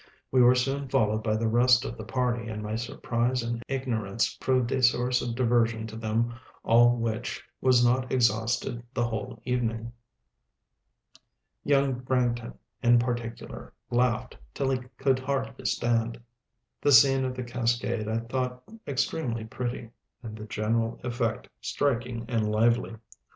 [0.31, 4.35] We were soon followed by the rest of the party; and my surprise and ignorance
[4.41, 9.91] proved a source of diversion to them all which was not exhausted the whole evening.
[11.63, 16.19] Young Branghton, in particular, laughed till he could hardly stand.
[16.81, 19.91] The scene of the cascade I thought extremely pretty,
[20.23, 22.95] and the general effect striking and lively.